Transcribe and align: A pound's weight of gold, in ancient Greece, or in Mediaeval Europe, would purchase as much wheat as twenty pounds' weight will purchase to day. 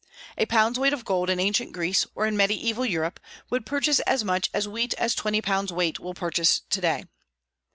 A 0.35 0.47
pound's 0.47 0.79
weight 0.79 0.93
of 0.93 1.05
gold, 1.05 1.29
in 1.29 1.39
ancient 1.39 1.73
Greece, 1.73 2.07
or 2.15 2.25
in 2.25 2.35
Mediaeval 2.35 2.87
Europe, 2.87 3.19
would 3.51 3.67
purchase 3.67 3.99
as 3.99 4.23
much 4.23 4.49
wheat 4.51 4.95
as 4.95 5.13
twenty 5.13 5.43
pounds' 5.43 5.71
weight 5.71 5.99
will 5.99 6.15
purchase 6.15 6.61
to 6.71 6.81
day. 6.81 7.03